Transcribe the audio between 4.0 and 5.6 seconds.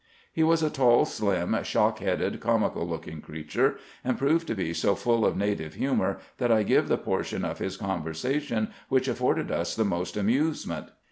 and proved to be so full of